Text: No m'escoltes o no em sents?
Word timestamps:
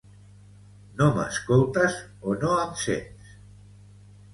No 1.01 1.11
m'escoltes 1.19 2.01
o 2.33 2.37
no 2.47 2.59
em 2.67 2.77
sents? 2.89 3.35